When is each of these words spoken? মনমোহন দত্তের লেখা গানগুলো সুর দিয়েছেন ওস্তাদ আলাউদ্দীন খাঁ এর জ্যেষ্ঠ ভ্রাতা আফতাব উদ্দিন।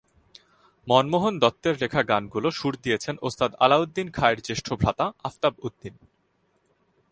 মনমোহন 0.87 1.33
দত্তের 1.39 1.75
লেখা 1.81 2.01
গানগুলো 2.03 2.47
সুর 2.51 2.73
দিয়েছেন 2.83 3.15
ওস্তাদ 3.21 3.51
আলাউদ্দীন 3.59 4.07
খাঁ 4.11 4.31
এর 4.31 4.39
জ্যেষ্ঠ 4.45 4.67
ভ্রাতা 4.73 5.05
আফতাব 5.23 5.53
উদ্দিন। 5.63 5.95